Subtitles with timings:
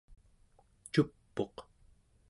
[0.91, 1.55] cup'uq